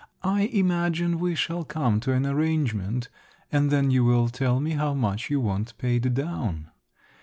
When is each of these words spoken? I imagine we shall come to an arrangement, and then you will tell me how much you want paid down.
I 0.23 0.45
imagine 0.45 1.19
we 1.19 1.35
shall 1.35 1.63
come 1.63 1.99
to 1.99 2.11
an 2.13 2.25
arrangement, 2.25 3.07
and 3.51 3.69
then 3.69 3.91
you 3.91 4.03
will 4.03 4.29
tell 4.29 4.59
me 4.59 4.71
how 4.71 4.95
much 4.95 5.29
you 5.29 5.39
want 5.39 5.77
paid 5.77 6.15
down. 6.15 6.71